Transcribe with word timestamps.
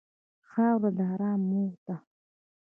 خاوره 0.49 0.89
د 0.97 0.99
ارام 1.11 1.39
مور 1.49 1.71
ده. 1.85 1.95